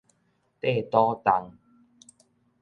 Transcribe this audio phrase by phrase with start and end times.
[0.61, 1.55] 硩肚重